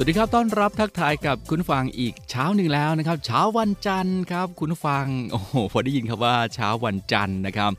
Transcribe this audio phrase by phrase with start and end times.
[0.00, 7.72] สวัสดีครับต้อนรับทักทายกับคุณฟังอีกเช้าหนึ่งแล้วนะครับเช้าวันจันทร์ครับคุณฟังโอ้โหพอได้ยินครับว่าเช้าวันจันทร์นะครับ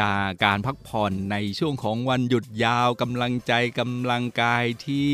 [0.00, 5.10] จากการพักผ่อนในช่วงของวันหยุดยาวกำลังใจกำลังกายที่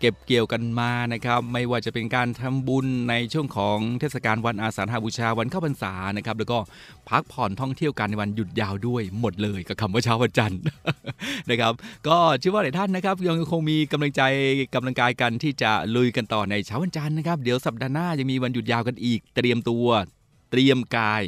[0.00, 6.58] เก็บเกี่ยวกันมานะครับ ไม่ว่าจะเป็นการทำบุญในช่วงของเทศกาลวันอาสาฬหบูชาวันเข้าพรรษานะครับ แล้วก็
[7.08, 10.60] พักผ่อนท่องเที่ยวกันในวันหยุดยาวด้วยหมดเลยกับคำว่าเช้าวันจันทร์
[11.50, 11.72] นะครับ
[12.08, 14.22] ก็เชื่อว่าหลายท่านนะครับยังคงมีกำลังใจ
[14.74, 19.86] กำลังกายกันที่จะลุยกันต่อในเช้าวันจันทร์นะครับ เดี๋ยวสัปดาห์หน้ายังมีวันหยุดยาวกันอีก เตรียมตัว
[20.50, 21.22] เตรียมกาย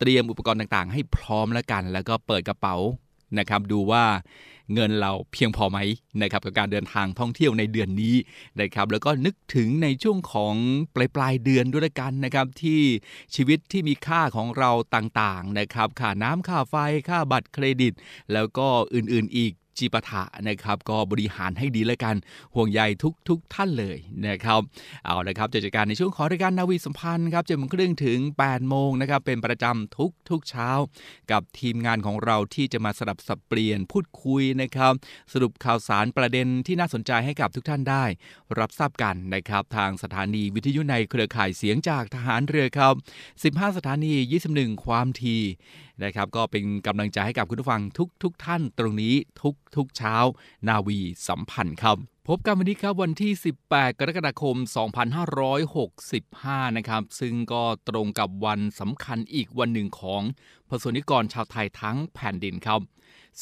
[0.00, 2.76] เตรียมอุปกรณ์ต่างๆ ให้พร้อมแล้วกัน แล้วก็เปิดกระเป๋า
[3.38, 4.04] นะครับ ดูว่า
[4.72, 5.78] เงินเราเพียงพอไหม
[6.22, 8.14] นะครับกับการเดินทางท่องเที่ยวในเดือนนี้
[8.60, 10.54] นะครับแล้วก็นึกถึงในช่วงของ
[10.94, 12.80] ปลายปลายเดือนด้วยกันนะครับที่
[13.34, 16.74] ชีวิตที่มีค่าของเราต่างๆนะครับค่าน้ำค่าไฟ
[17.08, 17.92] ค่าบัตรเครดิต
[18.32, 22.16] แล้วก็อื่นๆอีก จีปะทะนะครับ ก็บริหารให้ดีแล้วกัน
[22.54, 24.60] ห่วงใยทุกทุกท่านเลยนะครับ
[25.04, 30.68] เอาละครับจะจัดการในช่วงของรายการนาวีสัมพันธ์ครับเจ็ดโมงครึ่งถึง8โมงนะครับ เป็นประจำทุกทุกเช้า
[31.30, 34.92] กับทีมงานของเราที่จะมาสลับสับเปลี่ยนพูดคุยนะครับ
[35.32, 38.04] สรุปข่าวสารประเด็นที่น่าสนใจให้กับทุกท่านได้
[38.58, 42.94] รับทราบกันนะครับ ทางสถานีวิทยุในเครือข่ายเสียงจากทหารเรือครับ
[43.40, 44.14] 15 สถานี
[44.50, 45.36] 21 ความที
[46.02, 50.16] นะครับก็เป็นกำลังใจให้กับคุณผู้ฟังทุกทกท่านตรงนี้ทุกทุกเช้า
[50.68, 51.96] นาวีสัมพันธ์ครับ
[52.28, 53.32] พบกันวันนี้ครับวันที่
[53.66, 54.56] 18 กรกฎาคม
[55.86, 60.22] 2565 นะครับ ซึ่งก็ตรงกับวันสำคัญอีกวันหนึ่งของ
[60.68, 62.80] ประสนิกรชาวไทยทั้งแผ่นดินครับ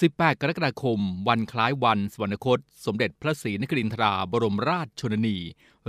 [0.01, 0.99] 18 กรกฎาคม
[1.29, 5.37] วันคล้ายวันสวรรคต สมเด็จพระศรีนครินทราบรมราชชนนี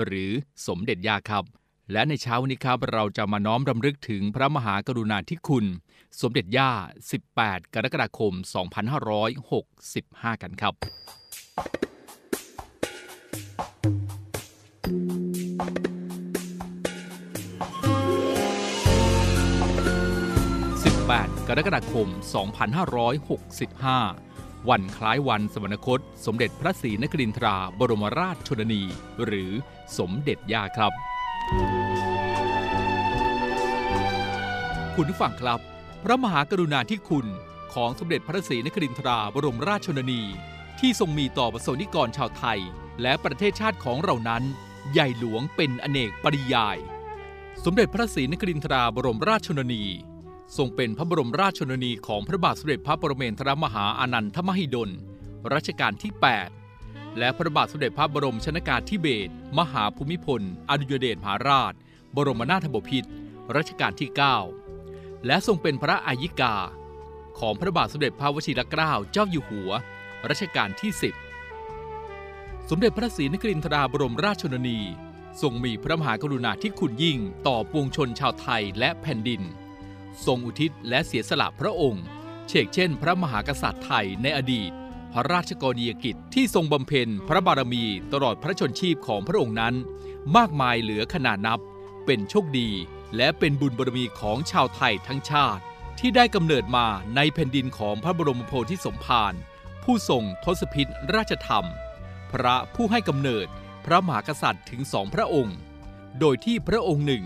[0.03, 0.31] หรือ
[0.67, 5.65] สมเด็จย่าครับ และในเช้าวันนี้ครับเราจะมาน้อมรำลึกถึงพระมหากรุณาธิคุณ
[6.21, 6.71] สมเด็จย่า
[7.21, 8.33] 18 กรกฎาคม
[9.57, 10.73] 2565 กันครับ
[21.29, 22.07] 18 กรกฎาคม
[24.13, 28.83] 2565 วันคล้ายวันสวรรคต สมเด็จพระศรีนครินทราบรมราชชนนี
[29.25, 29.51] หรือ
[29.97, 30.93] สมเด็จย่าครับ
[34.95, 35.59] คุณผู้ฟังครับ
[36.03, 37.27] พระมหากรุณาธิคุณ
[37.73, 40.21] ของสมเด็จพระศรีนครินทราบรมราชชนนี
[40.79, 42.59] ที่ทรงมีต่อประสนิกรชาวไทย
[43.01, 44.43] และประเทศชาติของเรานั้น
[44.91, 46.77] ใหญ่หลวงเป็นอเนกปริยาย
[47.63, 49.83] สมเด็จพระศรีนครินทราบรมราชชนนี
[50.57, 54.89] ทรงเป็นพระบรมราชชนนีของพระบาทสมเด็จพระปรเมนทรมหาอานันทมหิดล
[55.53, 56.62] รัชกาลที่ 8
[57.17, 61.73] และพระบาทสมเด็จพระบรมชนากาธิเบศรมหาภูมิพล อดุยเดชมหาราช
[62.15, 63.09] บรมนาถบพิตร
[63.55, 64.09] รัชกาลที่
[64.67, 66.55] 9 และทรงเป็นพระอายิกา
[67.39, 69.71] ของพระบาทสมเด็จพระวชิรเกล้าเจ้าอยู่หัว
[70.29, 70.91] รัชกาลที่
[71.59, 74.79] 10 สมเด็จพระศรีนครินทราบรมราชชนนี
[75.41, 79.41] ทรงมีพระมหากรุณาธิคุณยิ่งต่อปวงชนชาวไทยและแผ่นดิน
[80.25, 82.05] ทรงอุทิศและเสียสละพระองค์
[82.47, 84.71] เชกเช่น พระมหากษัตริย์ไทยในอดีต
[85.13, 89.73] พระราชกรณียกิจที่ทรงบำเพ็ญพระบารมีตลอดพระชนชีพของพระองค์นั้น
[90.37, 91.59] มากมายเหลือขนาดนับ
[92.05, 92.69] เป็นโชคดี
[93.15, 95.61] และเป็นบุญบารมีของชาวไทยทั้งชาติ
[95.99, 99.33] ที่ได้กำเนิดมาในแผ่นดินของพระบรมโพธิสมภาร
[99.83, 101.65] ผู้ทรงทศพิษราชธรรม
[102.31, 103.47] พระผู้ให้กำเนิด
[103.85, 105.57] พระมหากษัตริย์ถึงสองพระองค์
[106.19, 107.23] โดยที่พระองค์หนึ่ง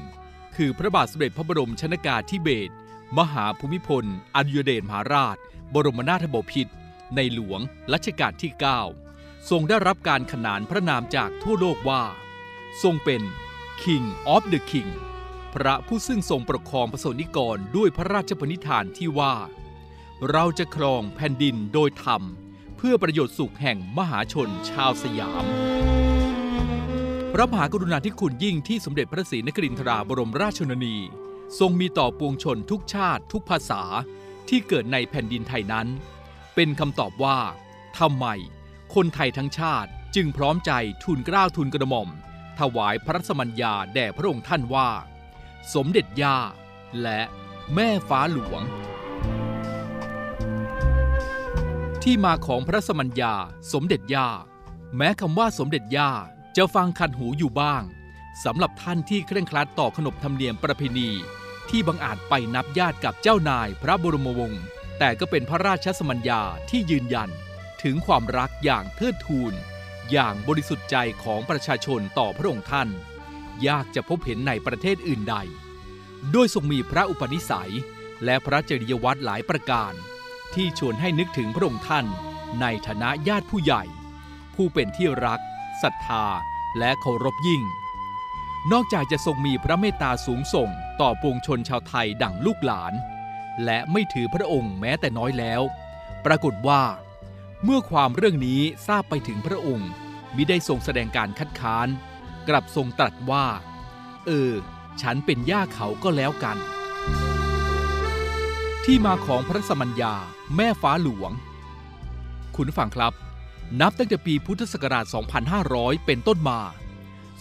[0.55, 2.73] คือพระบาทสมเด็จพระบรมชนากาธิเบศร
[3.17, 4.05] มหาภูมิพล
[4.35, 5.37] อดุลยเดชมหาราช
[5.73, 6.73] บรมนาถบพิตร
[7.15, 7.59] ในหลวง
[7.93, 8.51] รัชกาลที่
[9.01, 12.03] 9 ทรงได้รับการขนานพระนามจากทั่วโลกว่า
[12.83, 13.21] ทรงเป็น
[13.81, 14.91] King of the King
[15.53, 19.35] พระผู้ซึ่งทรงปกครองประสนิกรด้วยพระราชปณิธานที่ว่า
[20.31, 22.21] เราจะครองแผ่นดินโดยธรรม
[22.77, 25.45] เพื่อประโยชน์สุขแห่งมหาชนชาวสยาม
[27.33, 30.95] พระมหากรุณาธิคุณยิ่งที่สมเด็จพระศรีนครินทราบรมราชชนนี
[31.59, 33.81] ทรงมีต่อปวงชนทุกชาติทุกภาษา
[34.49, 35.87] ที่เกิดในแผ่นดินไทยนั้น
[36.59, 37.39] เป็นคำตอบว่า
[37.99, 38.25] ทำไม
[38.95, 40.71] คนไทยทั้งชาติจึงพร้อมใจ
[41.03, 42.09] ทูลเกล้าทูลกระหม่อม
[42.59, 44.89] ถวายพระสมัญญาแด่พระองค์ท่านว่า
[45.73, 46.37] สมเด็จย่า
[47.01, 47.21] และ
[47.73, 48.61] แม่ฟ้าหลวง
[52.03, 53.33] ที่มาของพระสมัญญา
[53.73, 54.27] สมเด็จย่า
[54.97, 56.11] แม้คำว่าสมเด็จย่า
[56.57, 57.83] จะฟังคันหูอยู่บ้าง
[58.43, 61.09] สำหรับท่านที่เคร่งครัดต่อขนบธรรมเนียมประเพณี
[61.69, 64.63] ที่บังอาจไปนับญาติกับเจ้านายพระบรมวงศ์
[64.99, 67.29] แต่ก็เป็นพระราชสมัญญาที่ยืนยัน
[67.83, 69.53] ถึงความรักอย่างเทิดทูน
[70.11, 72.89] อย่างบริสุทธิ์ใจของประชาชนต่อพระองค์ท่าน
[73.67, 75.35] ยากจะพบเห็นในประเทศอื่นใด
[76.31, 77.73] โดยทรงมีพระอุปนิสัย
[78.25, 79.93] และพระจริยวัตรหลายประการ
[80.53, 82.05] ที่ชวนให้นึกถึงพระองค์ท่าน
[82.61, 83.83] ในฐานะญาติผู้ใหญ่
[84.55, 85.39] ผู้เป็นที่รัก
[85.81, 86.25] ศรัทธา
[86.79, 87.61] และเคารพยิ่ง
[88.71, 90.69] นอกจากจะทรงมีพระเมตตาสูงส่ง
[91.01, 92.93] ต่อปวงชนชาวไทยดั่งลูกหลาน
[93.65, 95.61] และไม่ถือพระองค์แม้แต่น้อยแล้ว
[96.25, 96.81] ปรากฏว่า
[97.63, 99.89] เมื่อความเรื่องนี้ทราบไปถึงพระองค์
[100.35, 101.87] มิได้ทรงแสดงการคัดค้าน
[102.47, 103.45] กลับทรงตรัสว่า
[104.25, 104.51] เออ
[105.01, 106.57] ฉันเป็นย่าเขาก็แล้วกัน
[108.85, 110.13] ที่มาของพระสมัญญา
[110.55, 111.31] แม่ฟ้าหลวง
[112.55, 113.13] คุณฟังครับ
[113.81, 115.05] นับตั้งแต่ปีพุทธศักราช
[115.55, 116.59] 2500 เป็นต้นมา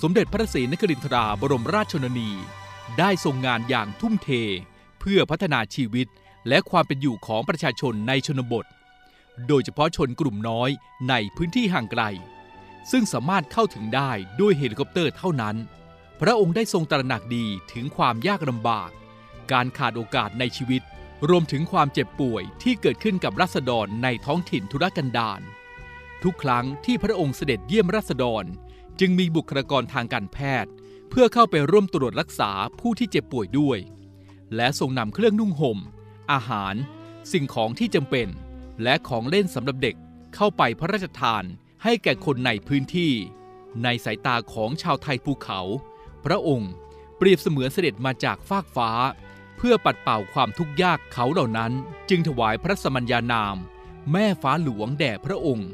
[0.02, 2.30] สมเด็จพระศรีนครินทราบรมราชชนนี
[2.98, 4.28] ได้ทรงงานอย่างทุ่มเท
[5.06, 6.06] เพื่อพัฒนาชีวิต
[6.48, 8.66] และความเป็นอยู่ของประชาชนในชนบท
[9.48, 10.70] โดยเฉพาะชนกลุ่มน้อย
[11.08, 12.02] ในพื้นที่ห่างไกล
[12.90, 14.10] ซึ่งสามารถเข้าถึงได้
[14.40, 15.56] ด้วยเฮลิคอปเตอร์เท่านั้น
[16.20, 18.90] พระองค์ได้ทรงตระหนักดีถึงความยากลำบาก
[19.52, 20.82] การขาดโอกาสในชีวิต
[21.28, 25.40] รวมถึงความเจ็บป่วยที่เกิดขึ้นกับราษฎรในท้องถิ่นธุรกันดาร
[26.22, 28.44] ทุกครั้งที่พระองค์เสด็จเยี่ยมราษฎร
[29.00, 30.70] จึงมีบุคลากรทางการแพทย์
[31.10, 32.50] เพื่อเข้าไปร่วมตรวจรักษา
[32.80, 33.80] ผู้ที่เจ็บป่วยด้วย
[34.56, 35.78] และทรงนำเครื่องนุ่งห่ม
[36.32, 36.74] อาหาร
[37.32, 38.28] สิ่งของที่จำเป็น
[38.82, 39.96] และของเล่นสำหรับเด็ก
[40.34, 41.44] เข้าไปพระราชทาน
[41.84, 43.12] ให้แก่คนในพื้นที่
[43.82, 45.60] ในสายตาของชาวไทยภูเขา
[46.24, 46.72] พระองค์
[47.16, 48.90] เปรียบเสมือนเสด็จมาจากฟากฟ้า
[49.56, 51.72] เพื่อปัดเป่าความทุกข์ยากเขาเหล่านั้น
[52.08, 53.56] จึงถวายพระสมัญญานาม
[54.12, 55.70] แม่ฟ้าหลวงแด่พระองค์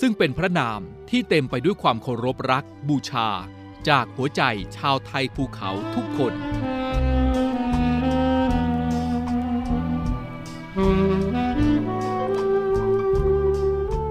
[0.00, 0.80] ซึ่งเป็นพระนาม
[1.10, 3.28] ที่เต็มไปด้วยความเคารพรักบูชา
[3.88, 4.42] จากหัวใจ
[4.76, 6.71] ชาวไทยภูเขาทุกคน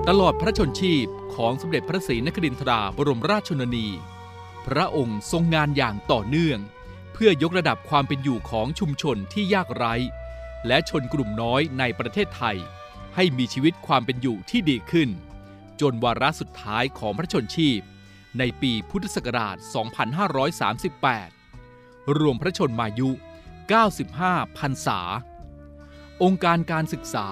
[0.07, 1.05] ตลอดพระชนชีพ
[1.35, 3.87] ของสมเด็จพระศรีนครินทราบรมราชชนนี
[4.67, 6.59] พระองค์ทรงงานอย่างต่อเนื่อง
[7.13, 9.93] เพื่อยกระดับความเป็นอยู่ของชุมชนที่ยากไร้
[10.67, 12.57] และชนกลุ่มน้อยในประเทศไทย
[13.15, 15.09] ให้มีชีวิตความเป็นอยู่ที่ดีขึ้น
[15.81, 17.81] จนวาระสุดท้ายของพระชนชีพ
[18.39, 19.57] ในปีพุทธศักราช
[21.21, 23.09] 2538 รวมพระชนมายุ
[23.83, 24.99] 95พรรษา
[26.23, 27.27] องค์การการศึกษา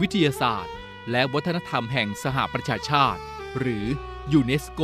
[0.00, 0.74] วิทยาศาสตร์
[1.10, 3.20] และวัฒนธรรมแห่งสหประชาชาติ
[3.58, 3.86] หรือ
[4.32, 4.82] ยูเนสโก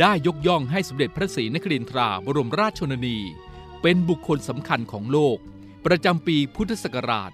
[0.00, 3.18] ได้ยกย่องให้สมเด็จพระศรีนครินทราบรมราชชนนี
[3.82, 5.38] เป็นบุคคลสำคัญของโลก
[5.86, 7.30] ประจำปีพุทธศักราช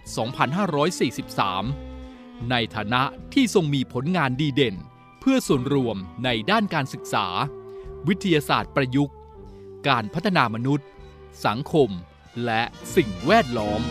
[1.62, 3.02] 2543 ในฐานะ
[3.34, 4.76] ที่ทรงมีผลงานดีเด่น
[5.20, 7.26] เพื่อส่วนรวมในด้านการศึกษา
[8.08, 9.16] วิทยาศาสตร์ประยุกต์
[9.88, 10.88] การพัฒนามนุษย์
[11.46, 11.88] สังคม
[12.44, 12.62] และ
[12.96, 13.82] สิ่งแวดล้อม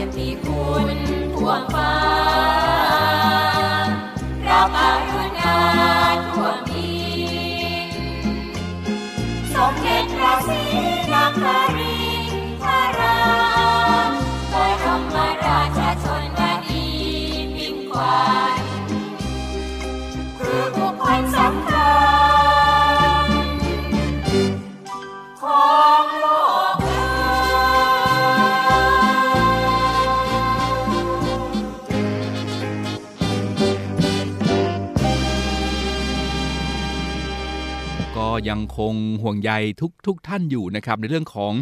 [0.00, 0.88] ยรติคุณ
[1.34, 1.92] ทวงฟ้า
[4.46, 5.56] รับอารุณา
[6.26, 6.94] ทั่วดิ
[7.88, 7.92] น
[9.52, 10.60] สมเด็จพระศรี
[11.12, 11.44] นค
[11.76, 11.95] ริน
[38.48, 41.52] ยังคงห่วงใยทุกทุกท่านอยู่นะครับในเรื่องของ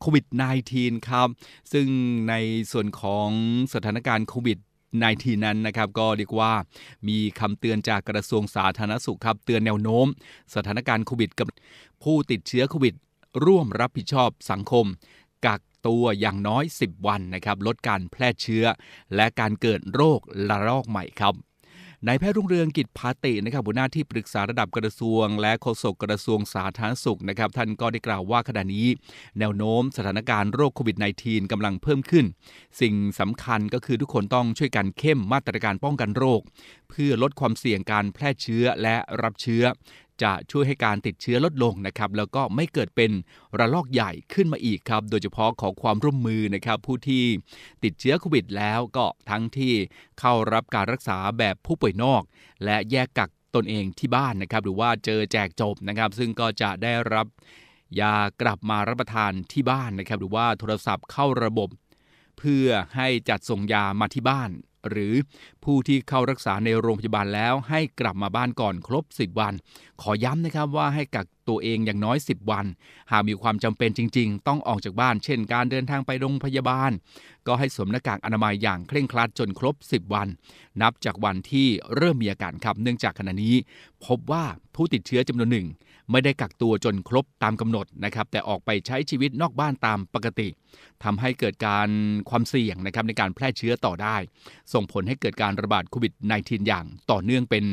[0.00, 0.24] โควิด
[0.66, 1.28] -19 ครับ
[1.72, 1.86] ซึ่ง
[2.28, 2.34] ใน
[2.72, 3.28] ส่วนของ
[3.74, 4.58] สถานการณ์โควิด
[5.02, 6.52] 19นั้นนะครับก็เรียกว่า
[7.08, 10.06] มีคำเตือนจากกระทรวงสาธารณสุขครับ เตือนแนวโน้ม
[10.54, 11.48] สถานการณ์โควิดกับ
[12.02, 12.94] ผู้ติดเชื้อโควิด
[13.44, 14.86] ร่วมรับผิดชอบสังคม
[15.46, 18.64] กักตัวอย่างน้อย 10 วันนะครับ ลดการแพร่เชื้อ
[19.14, 21.34] และการเกิดโรคระลอกใหม่ครับ
[22.08, 28.88] นายแพทย์รุ่งเรืองกิจพาตินะครับหัวหน้าที่ปรึกษาระดับกระทรวง และโฆษกกระทรวงสาธารณสุขนะครับท่านก็ได้กล่าวว่าขณะนี้
[29.38, 32.26] แนวโน้มสถานการณ์โรคโควิด -19 กำลังเพิ่มขึ้น
[32.80, 36.40] สิ่งสำคัญก็คือทุกคนต้องช่วยกันเข้มมาตรการป้องกันโรค
[36.90, 39.62] เพื่อลดความเสี่ยงการแพร่เชื้อและรับเชื้อ
[40.22, 43.10] จะช่วยให้การติดเชื้อลดลงนะครับแล้วก็ไม่เกิดเป็น
[43.58, 47.24] ระลอกใหญ่ขึ้นมาอีกครับ โดยเฉพาะขอความร่วมมือนะครับผู้ที่
[47.84, 49.72] ติดเชื้อโควิดแล้วก็ทั้งที่
[50.20, 52.22] เข้ารับการรักษาแบบผู้ป่วยนอก
[52.64, 57.26] และแยกกักตนเองที่บ้านนะครับ หรือว่าเจอแจกจบนะครับ ซึ่งก็จะได้รับ
[58.00, 61.68] ยากลับมารับประทานที่บ้านนะครับ หรือว่าโทรศัพท์เข้าระบบ
[62.38, 62.66] เพื่อ
[62.96, 64.50] ให้จัดส่งยามาที่บ้าน
[64.90, 65.14] หรือ
[65.64, 69.54] ผู้ที่เข้ารักษาในโรงพยาบาลแล้วให้กลับมาบ้านก่อนครบ 10 วัน
[70.02, 72.66] ขอย้ำนะครับว่าให้กักตัวเองอย่างน้อย 10 วัน
[73.10, 76.90] หากมีความจำเป็นจริง ๆ ต้องออกจากบ้าน เช่น การเดินทางไปโรงพยาบาล
[77.46, 80.28] ก็ให้สวมหน้ากากอนามัยอย่างเคร่งครัดจนครบ 10 วัน
[80.82, 83.54] นับจากวันที่เริ่มมีอาการครับ เนื่องจากขณะนี้
[84.06, 85.66] พบว่าผู้ติดเชื้อจำนวนหนึ่ง
[86.10, 90.48] ไม่ได้กักตัวจนครบตามกำหนดนะครับแต่ออกไปใช้ชีวิตนอกบ้านตามปกติ
[91.04, 91.88] ทำให้เกิดการ
[92.30, 94.16] ความเสี่ยงนะครับในการแพร่เชื้อต่อได้
[94.72, 97.64] ส่งผลให้เกิดการระบาดโควิด -19 อย่างต่อเนื่องเป็น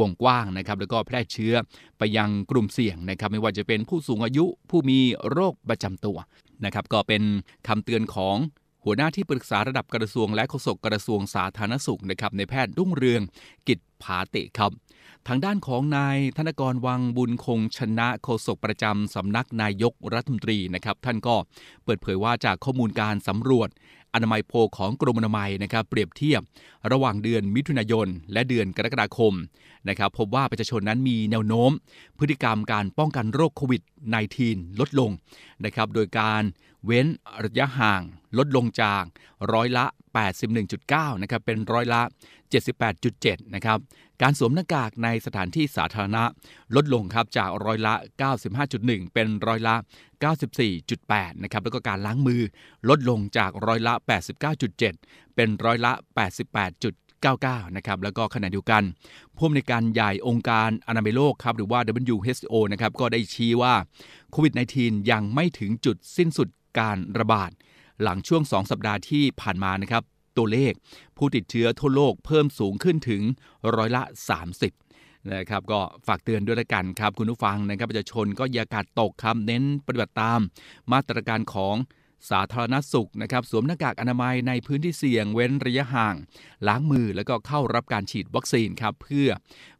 [0.00, 1.54] วงกว้างนะครับแล้วก็แพร่เชื้อ
[1.98, 4.98] ไปยังกลุ่มเสี่ยงนะครับไม่ว่าจะเป็นผู้สูงอายุผู้มี
[5.30, 6.16] โรคประจำตัว
[6.64, 7.22] นะครับก็เป็น
[7.68, 8.36] คำเตือนของ
[8.84, 13.22] หัวหน้าที่ปรึกษาระดับกระทรวงและโฆษกกระทรวงสาธารณสุขนะครับในแพทย์รุ่งเรือง
[13.68, 14.72] กิจผาติครับ
[15.28, 21.36] ทางด้านของนายธนกรวังบุญคงชนะโฆษกประจำสำนักนายกรัฐมนตรีนะครับ ท่านก็
[21.84, 23.68] เปิดเผยว่าจากข้อมูลการสำรวจ
[24.14, 26.40] อนามัยโพลของกรมอนามัยนะครับเปรียบเทียบ
[26.92, 29.34] ระหว่างเดือนมิถุนายน และเดือนกรกฎาคม
[29.88, 31.70] นะครับพบว่าประชาชนนั้นมีแนวโน้ม
[32.18, 33.82] พฤติกรรมการป้องกันโรคโควิด
[34.30, 35.10] -19 ลดลง
[35.64, 36.42] นะครับโดยการ
[36.84, 37.06] เว้น
[37.44, 38.02] ระยะห่าง
[38.38, 39.02] ลดลงจาก
[39.52, 39.86] ร้อยละ
[40.50, 42.02] 81.9 นะครับ เป็นร้อยละ
[42.58, 43.78] 78.7 นะครับ
[44.22, 46.24] การสวมหน้ากากในสถานที่สาธารณะ
[46.76, 47.94] ลดลงครับจากร้อยละ
[48.54, 49.74] 95.1 เป็นร้อยละ
[50.58, 52.42] 94.8 นะครับ แล้วก็การล้างมือ
[52.88, 53.94] ลดลงจากร้อยละ
[54.64, 55.92] 89.7 เป็นร้อยละ
[56.84, 58.82] 88.99นะครับแล้วก็ขณะเดียวกัน
[59.36, 63.74] ผู้อำนวยการใหญ่องค์การอนามัยโลกครับหรือว่า WHO นะครับก็ได้ชี้ว่า
[64.30, 67.50] โควิด -19 ยังไม่ถึงจุดสิ้นสุดการระบาด
[68.02, 70.02] หลังช่วง 2 สัปดาห์ที่ผ่านมานะครับ
[70.36, 70.72] ตัวเลข
[71.16, 73.22] ผู้ติดเชื้อทั่วโลกเพิ่มสูงขึ้นถึง
[73.76, 74.02] ร้อยละ
[74.66, 80.40] 30นะครับก็ฝากเตือนด้วยละกันครับ คุณผู้ฟังนะครับประชาชนก็อย่ากาดตกครับเน้นปฏิบัติตาม
[80.92, 81.76] มาตรการของ
[82.30, 86.14] สาธารณสุขนะครับสวมหน้ากากอนามัยในพื้นที่เสี่ยงเว้นระยะห่าง
[86.68, 89.28] ล้างมือแล้วก็เข้ารับการฉีดวัคซีนครับเพื่อ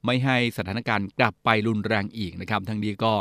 [0.05, 3.13] ไม่ให้สถานการณ์กลับไปรุนแรงอีกนะครับทั้งนี้ก็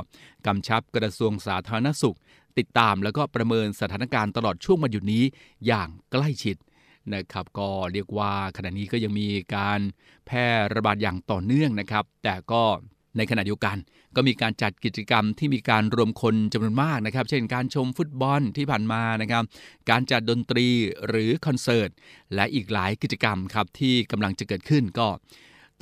[0.47, 2.17] กำชับกระทรวงสาธารณสุข
[2.59, 5.23] ติดตามแล้วก็ประเมินสถานการณ์ตลอดช่วงวันหยุดนี้
[5.67, 6.55] อย่างใกล้ชิด
[7.13, 9.79] นะครับก็เรียกว่าขณะนี้ก็ยังมีการ
[10.25, 12.63] แพร่ระบาดอย่างต่อเนื่องนะครับ แต่ก็
[13.17, 13.77] ในขณะเดียวกัน
[14.15, 19.43] ก็มีการจัดกิจกรรมที่มีการรวมคนจำนวนมากนะครับ เช่นการชมฟุตบอลที่ผ่านมานะครับ
[19.89, 20.67] การจัดดนตรี
[21.07, 21.89] หรือคอนเสิร์ต
[22.35, 25.07] และอีกหลายกิจกรรมครับที่กำลังจะเกิดขึ้นก็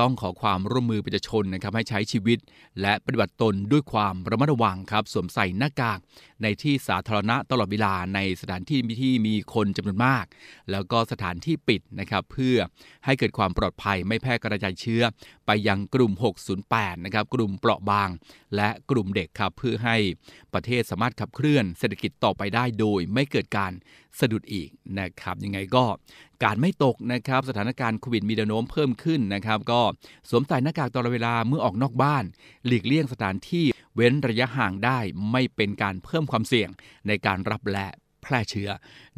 [0.02, 2.40] ต้องขอความร่วมมือประชาชนนะครับให้ใช้ชีวิต
[2.82, 6.00] และปฏิบัติตนด้วยความระมัดระวังครับ สวมใส่หน้ากาก
[6.44, 10.26] ในที่สาธารณะตลอดเวลาในสถานที่ที่มีคนจำนวนมาก
[10.72, 12.58] แล้วก็สถานที่ปิดนะครับเพื่อ
[13.06, 15.04] ให้เกิดความปลอดภัยไม่แพร่กระจายเชื้อ
[15.46, 16.12] ไปยังกลุ่ม
[16.60, 18.10] 608 นะครับกลุ่มเปราะบาง
[18.56, 19.98] และกลุ่มเด็กครับเพื่อให้
[20.54, 23.72] ประเทศสามารถขับเคลื่อนเศรษฐกิจต่อไปได้โดยไม่เกิดการ
[24.20, 24.70] สะดุดอีก
[25.00, 25.86] นะครับยังไงก็
[26.44, 29.82] การไม่ตกนะครับสถานการณ์โควิดมีแนวโน้มเพิ่มขึ้นนะครับ ก็
[30.30, 32.24] สวมใส่หน้ากากตลอดเวลาเมื่อออกนอกบ้าน
[32.66, 35.00] หลีกเลี่ยงสถานที่ เว้นระยะห่างได้
[35.32, 36.70] ไม่เป็นการเพิ่มความเสี่ยง
[37.08, 37.88] ในการรับและ
[38.24, 38.70] แพร่เชื้อ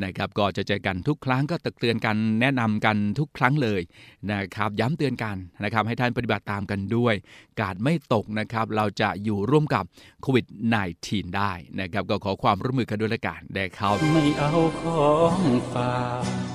[0.03, 3.81] นะครับก็จะเจอกันทุกครั้งก็ตักเตือนกันแนะนำกันทุกครั้งเลย
[4.31, 7.15] นะครับย้ำเตือนกันนะครับให้ท่านปฏิบัติตามกันด้วย
[7.61, 9.83] การไม่ตกนะครับเราจะอยู่ร่วมกับ
[10.21, 10.45] โควิด
[10.91, 14.51] -19 ได้นะครับก็ขอความร่วมมือกันด้วยละกันได้ครับไม่เอา
[14.81, 15.39] ของ
[15.73, 15.91] ฝา
[16.21, 16.54] ก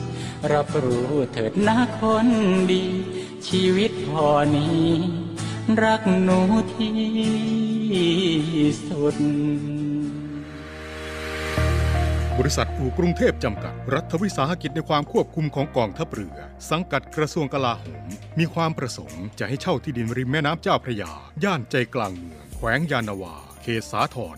[0.53, 2.27] รับรู้เถิดนะคน
[2.71, 2.83] ดี
[3.47, 4.87] ชีวิตพอนี้
[5.83, 6.39] รักหนู
[6.73, 6.95] ที่
[8.87, 9.15] สุด
[12.37, 16.37] บริษัทอู่กรุงเทพจำกัด รัฐวิสาหกิจในความควบคุมของกองทัพเรือ
[16.69, 18.07] สังกัดกระทรวงกลาโหม
[18.39, 21.11] มีความประสงค์จะให้เช่าที่ดินริมแม่น้ำเจ้าพระยา
[21.43, 24.37] ย่านใจกลางเมือง แขวงยานนาวา เขตสาทร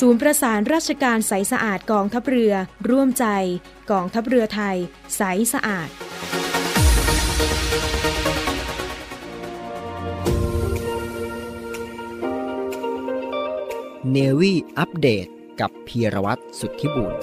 [0.00, 2.54] ศูนย์ประสานราชการใสสะอาดกองทัพเรือ
[2.90, 3.26] ร่วมใจ
[3.90, 4.76] กองทัพเรือไทย
[5.16, 5.88] ใสสะอาด
[14.10, 15.26] เนวี่อัปเดต
[15.60, 17.14] กับพีรวัตรสุทธิบุญ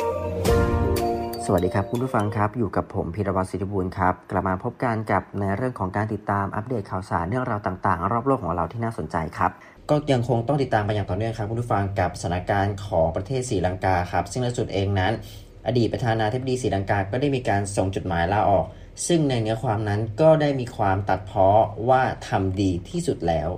[1.48, 9.52] สวัสดีครับคุณผู้ฟังครับ อยู่กับผมพีรวัตรสิทธิบูลครับ กลับมาพบกันกับในเรื่องของการติดตามอัปเดตข่าวสารเรื่องราวต่างๆ รอบโลกของเราที่น่าสนใจครับ
[9.90, 15.14] ก็ยังคงต้องติดตามไปอย่างต่อเนื่องครับคุณผู้ฟังกับสถานการณ์ของประเทศศรีลังกาครับ ซึ่งล่าสุดเองนั้น
[15.68, 18.66] อดีตประธานาธิบดีศรีลังกาก็ได้มีการส่งจดหมายลาออก
[19.08, 21.48] ซึ่งในเนื้อความนั้นก็ได้มีความตัดเพ้อ
[21.90, 23.50] ว่าทำดีที่สุดแล้ว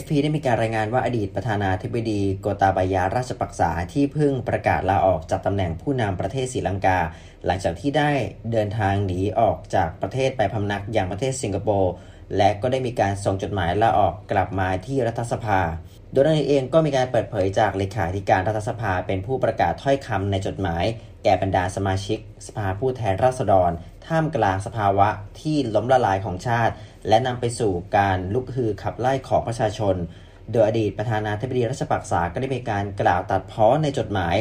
[0.00, 6.98] FP ได้มีการรายงานว่าอดีตประธานาธิบดีโกตาบายาราชปักษาที่เพิ่งประกาศลาออกจากตำแหน่งผู้นำประเทศศรีลังกา
[7.46, 8.10] หลังจากที่ได้
[8.52, 11.92] เดินทางหนีออกจากประเทศไปพำนักอย่างประเทศสิงคโปร์
[12.36, 15.60] และก็ได้มีการส่งจดหมายลาออกกลับมาที่รัฐสภา
[16.12, 20.84] โดยนายเองก็มีการเปิดเผยจากเลขาธิการรัฐสภาเป็นผู้ประกาศถ้อยคำในจดหมาย
[21.24, 23.70] แก่บรรดาสมาชิก สภาผู้แทนราษฎร
[24.08, 25.08] ท่ามกลางสภาวะ
[25.40, 26.74] ที่ล้มละลายของชาติ
[27.08, 29.94] และนำไปสู่การลุกฮือขับไล่ของประชาชน
[30.52, 34.36] โดยอดีตประธานาธิบดีรัชปักษาก็ได้มีการกล่าวตัดพ้อในจดหมาย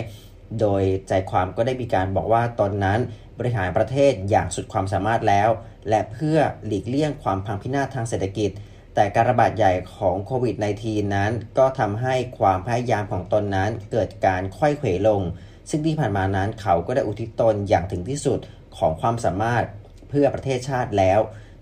[0.59, 2.99] โดยใจความก็ได้มีการบอกว่าตอนนั้น
[3.39, 5.49] บริหารประเทศอย่างสุดความสามารถแล้ว
[5.89, 8.51] และเพื่อหลีกเลี่ยงความพังพินาศทางเศรษฐกิจ
[8.95, 15.21] แต่การระบาดใหญ่ของโควิด -19 นั้น ก็ทำให้ความพยายามของตนนั้นเกิดการค่อยเขวลง
[15.69, 18.39] ซึ่งที่ผ่านมานั้นเขาก็ได้อุทิศตนอย่างถึงที่สุด
[18.77, 19.65] ของความสามารถ
[20.09, 21.19] เพื่อประเทศชาติแล้ว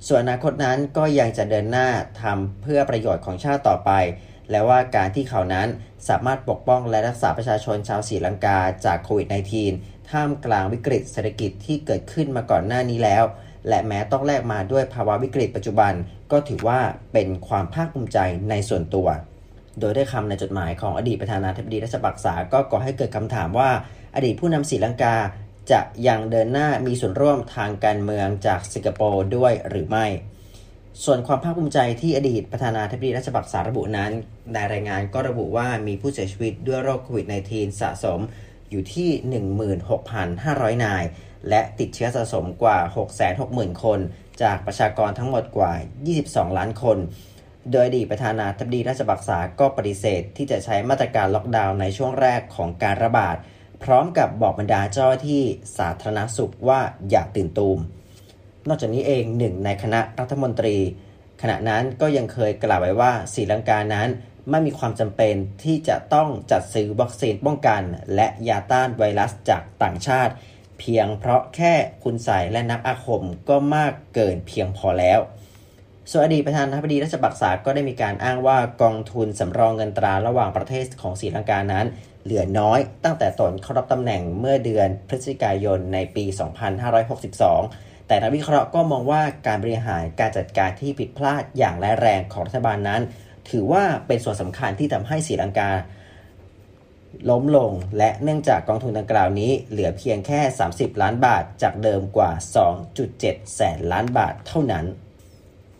[0.08, 1.88] ส่วนอนาคตนั้นก็ยังจะเดินหน้า
[2.22, 3.92] ทำเพื่อประโยชน์ของชาติต่อไป
[4.52, 5.68] และว่าการที่เขานั้น
[6.10, 9.28] สามารถปกป้องและรักษาประชาชนชาวศรีลังกาจากโควิด
[9.70, 13.24] -19 ท่ามกลางวิกฤตเศรษฐกิจที่เกิดขึ้นมาก่อนหน้านี้แล้ว
[13.70, 15.94] และแม้ต้องแลกมาด้วยภาวะวิกฤตปัจจุบัน
[16.32, 16.80] ก็ถือว่า
[17.14, 18.18] เป็นความภาคภูมิใจ
[18.50, 19.08] ในส่วนตัว
[19.80, 23.70] โดยได้คำในจดหมายของอดีตประธานาธิบดีรัชบักษาก็ก่อให้เกิดคำถามว่า
[24.16, 25.16] อดีตผู้นำศรีลังกา
[25.72, 30.06] จะยังเดินหน้ามีส่วนร่วมทางการเมืองจากสิงคโปร์ด้วยหรือไม่
[31.04, 34.12] ส่วนความภาคภูมิใจที่อดีตประธานาธิบดีรัชบักษาระบุนั้น
[34.54, 38.20] ในรายงานก็ระบุว่ามีผู้เสียชีวิตด้วยโรคโควิด -19 สะสม
[38.70, 39.10] อยู่ที่
[39.98, 41.04] 16,500 นาย
[41.50, 42.78] และติดเชื้อสะสมกว่า
[43.30, 44.00] 660,000 คน
[44.42, 45.74] จากประชากรทั้งหมดกว่า
[46.16, 46.98] 22 ล้านคน
[47.72, 53.38] โดยอดีตประธานาธิบดีราชบักษาก็ปฏิเสธที่จะใช้มาตรการล็อกดาวน์ในช่วงแรกของการระบาด
[53.84, 55.42] พร้อมกับบอกบรรดาเจ้าที่
[55.78, 57.80] สาธารณสุขว่าอย่าตื่นตูม
[58.68, 60.76] นอกจากนี้เองหนึ่งในคณะรัฐมนตรี
[61.42, 64.10] ขณะนั้นก็ยังเคยกล่าวไว้ว่าศรีลังกานั้น
[64.50, 67.82] ไม่มีความจำเป็นที่จะต้องจัดซื้อวัคซีนป้องกัน
[68.16, 70.34] และยาต้านไวรัสจากต่างชาติ
[70.80, 75.20] เพียงเพราะแค่คุณใส่และนักอาคมก็มากเกินเพียงพอแล้ว
[76.10, 81.86] ส่วนอดีตประธานาธิบดีรัชบักษาก็ได้มีการอ้างว่ากองทุนสำรองเงินตราระหว่างประเทศของศรีลังกานั้น
[82.24, 86.26] เหลือน้อย ตั้งแต่ตนเข้ารับตำแหน่งเมื่อเดือนพฤศจิกายนในปี
[87.12, 93.02] 2562 แต่นักวิเคราะห์ก็มองว่าการบริหารการจัดการที่ผิดพลาดอย่างร้ายแรงของรัฐบาลนั้น
[93.50, 95.72] ถือว่าเป็นส่วนสำคัญที่ทำให้ศรีลังกา
[97.30, 100.40] ล้มลงและเนื่องจากกองทุนดังกล่าวนี้ เหลือเพียงแค่
[100.72, 102.32] 30 ล้านบาทจากเดิมกว่า
[102.92, 104.86] 2.7 แสนล้านบาทเท่านั้น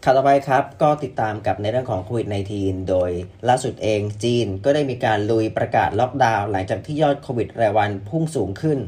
[0.06, 3.12] ข่าวต่อไปครับก็ติดตามกับในเรื่องของโควิด -19 โดย
[3.50, 8.80] ล่าสุดเองจีนก็ได้มีการลุยประกาศล็อกดาวน์หลังจากที่ยอดโควิดรายวันพุ่งสูงขึ้น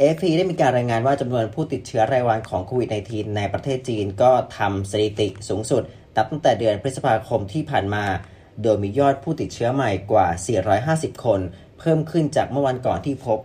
[0.00, 5.82] AFP ได้มีการรายงานว่าจำนวนผู้ติดเชื้อรายวันของโควิด -19 ในประเทศจีนก็ทำสถิติสูงสุด
[6.16, 8.04] นับตั้งแต่เดือนพฤษภาคมที่ผ่านมา
[8.62, 10.26] โดยมียอดผู้ติดเชื้อใหม่กว่า
[11.14, 11.40] 450 คน
[11.78, 13.38] เพิ่มขึ้นจากเมื่อวันก่อนที่พบ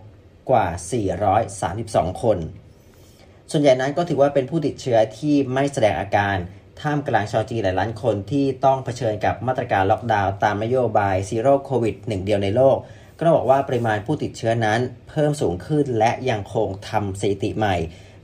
[0.50, 0.66] กว่า
[1.44, 2.38] 432 คน
[3.50, 6.38] ส่วนใหญ่นั้นก็ถือว่าเป็นผู้ติดเชื้อที่ไม่แสดงอาการ
[6.80, 12.76] ท่ามกลางชาวจีนหลายล้านคนที่ต้องเผชิญกับมาตรการล็อกดาวน์ตามนโยบาย Zero Covid หนึ่งเดียวในโลก
[13.16, 17.76] ก็ต้องบอกว่าปริมาณผู้ติดเชื้อนั้น เพิ่มสูงขึ้นและยังคงทำสถิติใหม่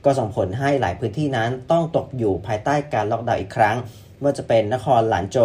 [0.05, 3.77] ก็ส่งผลให้หลายพื้นที่นั้นต้องตกอยู่ภายใต้การล็อกดาวน์อีกครั้ง
[4.23, 5.37] ว่าจะเป็นนครหลานโจ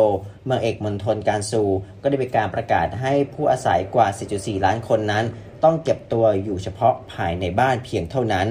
[0.45, 1.63] เมืองเอกมณฑลการซู
[2.03, 5.25] ก็ได้มีการประกาศให้ผู้อาศัยกว่า 4.4 ล้านคนนั้น
[5.65, 8.47] ต้องเก็บตัวอยู่เฉพาะภายในบ้านเพียงเท่านั้น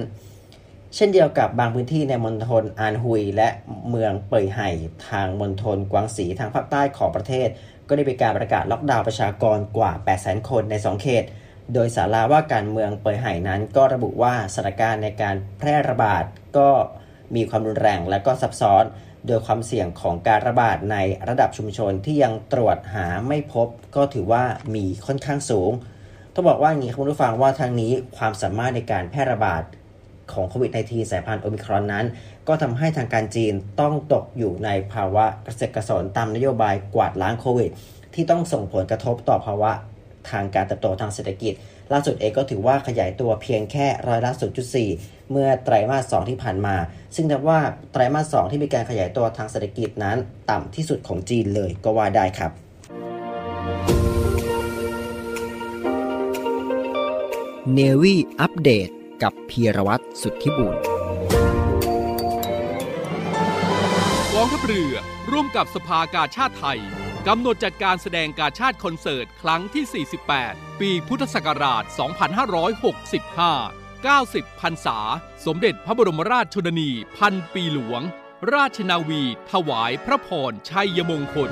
[0.95, 3.49] เช่นเดียวกับบางพื้นที่ในมณฑลอานฮุย และ
[3.89, 4.69] เมืองเป่ยไห่
[5.09, 7.47] ทางมณฑลกวางสีทางภาคใต้ของประเทศ
[7.87, 11.23] ก็ได้มีการประกาศล็อกดาวน์ประชากรกว่า 800,000 คนใน 2 เขต
[11.73, 16.23] โดยสาราว่าการเมืองเป่ยไห่นั้น ก็ระบุว่าสถานการณ์ในการแพร่ระบาด
[16.57, 16.69] ก็
[17.35, 18.83] มีความรุนแรงและก็ซับซ้อน
[19.27, 20.97] โดยความเสี่ยงของการระบาดใน
[21.29, 24.43] ระดับชุมชนที่ยังตรวจหาไม่พบ ก็ถือว่า
[24.75, 25.71] มีค่อนข้างสูง
[26.33, 29.63] ต้องบอกว่าอย่างนี้คุณผู้ฟังว่าทางนี้ความสามารถในการแพร่ระบาด
[30.33, 32.05] ของโควิด -19 สายพันธุ์โอมิครอนนั้น
[32.47, 37.71] ก็ทำให้ทางการจีนต้องตกอยู่ในภาวะกระเสกกระสนตามนโยบายกวาดล้างโควิด
[38.13, 39.71] ที่ต้องส่งผลกระทบต่อภาวะ
[40.29, 41.53] ทางการเติบโตทางเศรษฐกิจ
[41.91, 44.31] ล่าสุดเองก็ถือว่าขยายตัวเพียงแค่ร้อยละ
[44.81, 46.75] 0.4 เมื่อไตรมาส 2 ที่ผ่านมา
[47.15, 47.59] ซึ่งนับว่า
[47.91, 50.17] ไตรมาส 2 ที่มีการขยายตัวทางเศรษฐกิจนั้น
[50.49, 52.51] ต่ำที่สุดของจีนเลยก็ว่าได้ครับ
[57.73, 58.89] เนวี่อัปเดต
[59.23, 60.75] กับพีรวัตรสุทธิบุญ
[64.33, 64.95] กองทัพเรือ
[65.31, 66.79] ร่วมกับสภากาชาติไทย
[67.27, 70.05] กำหนดจัดการแสดงกาชาติคอนเสิร์ต ครั้งที่
[70.37, 71.83] 48 ปีพุทธศักราช
[72.65, 74.97] 2565 90พรรษา
[75.45, 78.01] สมเด็จพระบรมราชชนนี พันปีหลวง
[78.53, 81.51] ราชนาวี ถวายพระพรชัยมงคล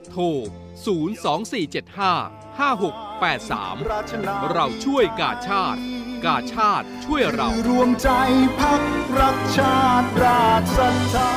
[0.11, 5.79] โทร 02475 5683 เราช่วยกาชาติ
[6.25, 8.09] กาชาติช่วยเรา รวมใจ
[8.59, 8.81] พัก
[9.19, 11.31] รักชาติราชศรัทธา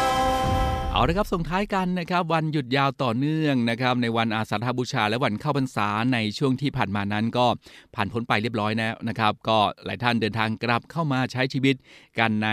[0.97, 7.47] เอาละครับส่งท้ายกันนะครับวันหยุดยาวต่อเนื่องนะครับในวันอาสาฬหบูชา และวันเข้าพรรษาในช่วงที่ผ่านมานั้นก็
[7.95, 11.75] ผ่านพ้นไปเรียบร้อยแล้วนะครับ ก็หลายท่านเดินทางกลับเข้ามาใช้ชีวิต
[12.19, 12.49] กันใน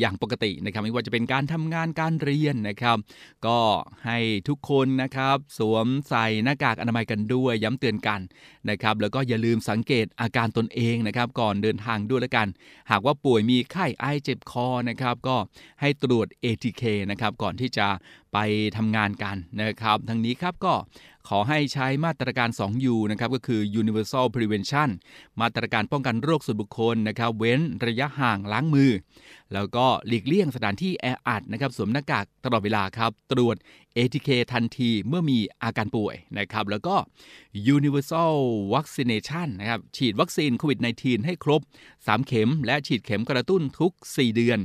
[0.00, 2.96] อย่างปกตินะครับไม่ว่าจะเป็นการทำงานการเรียนนะครับ
[3.46, 3.58] ก็
[4.06, 8.20] ให้ทุกคนนะครับสวมใส่หน้ากากอนามัยกันด้วยย้ำเตือนกัน
[8.70, 12.48] นะครับแล้วก็อย่าลืมสังเกตอาการตนเองนะครับก่อนเดินทางด้วยแล้วกัน
[12.90, 15.36] หากว่าป่วยมีไข้ไอเจ็บคอนะครับก็
[15.80, 17.79] ให้ตรวจ ATK นะครับก่อนที่จะ
[18.32, 18.38] ไป
[18.76, 20.74] ทำงานกันนะครับทั้งนี้ครับก็
[21.28, 24.88] ขอให้ใช้มาตรการ 2U นะครับก็คือ universal prevention
[25.40, 28.90] มาตรการป้องกันโรคส่วนบุคคลนะครับเว้นระยะห่างล้างมือ
[29.54, 33.56] แล้วก็หลีกเลี่ยงสถานที่แออัดนะครับสวมหน้ากากตลอดเวลาครับ ตรวจ
[33.96, 36.94] ATK ทันทีเมื่อมีอาการป่วยนะครับแล้วก็
[37.76, 38.34] universal
[38.74, 41.60] vaccination นะครับฉีดวัคซีนโควิด -19 ให้ครบ
[41.96, 44.58] 3 เข็ม และฉีดเข็มกระตุ้นทุก 4 เดือน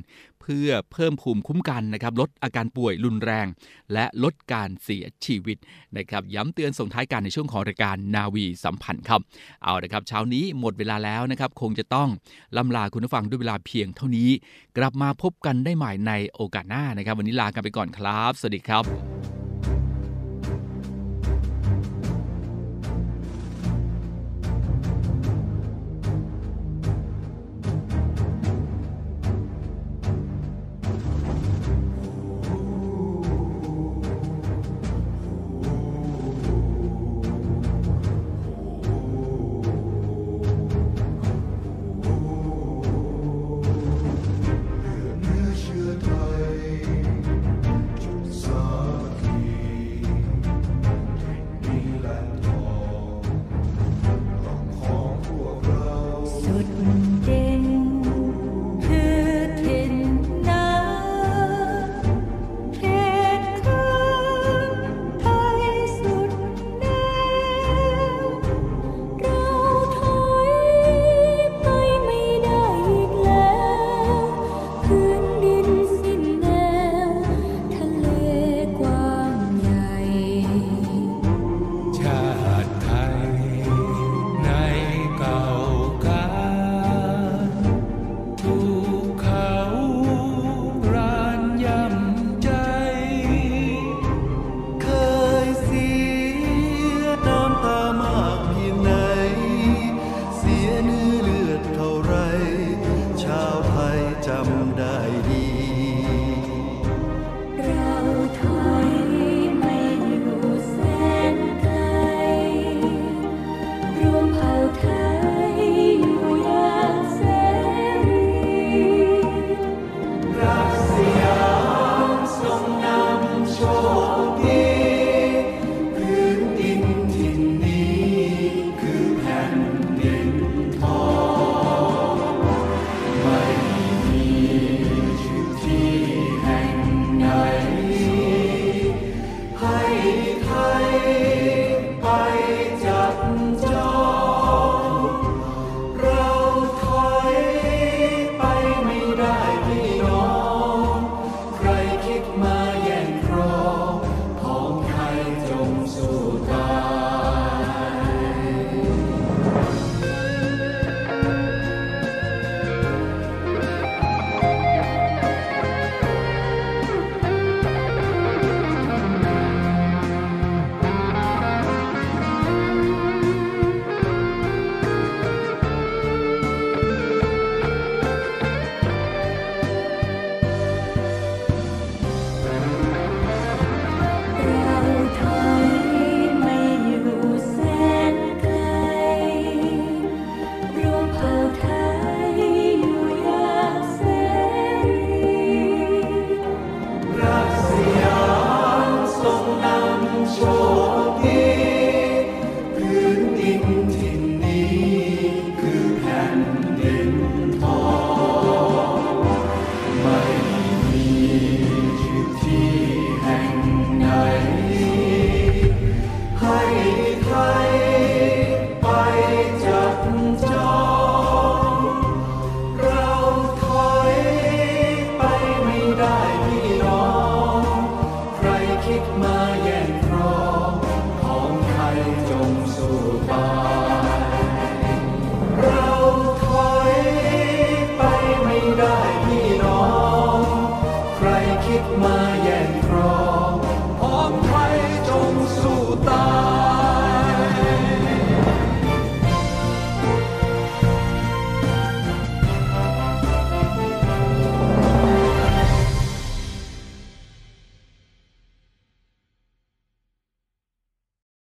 [0.46, 3.48] เพื่อเพิ่มภูมิคุ้มกันนะครับลดอาการป่วยรุนแรง
[3.94, 5.58] และลดการเสียชีวิต
[5.98, 9.22] นะครับย้ำเตือนส่งท้ายการในช่วงของรายการนาวีสัมพันธ์ครับ
[9.64, 12.10] เอาละครับเช้านี้หมดเวลาแล้วนะครับคงจะต้อง
[12.58, 14.30] ล่ำลาคุณผู้ฟังด้วยเวลาเพียงเท่านี้
[14.78, 19.45] กลับมาพบกันได้ใหม่ในโอกาสหน้านะครับ วันนี้ลากันไปก่อนครับ สวัสดีครับ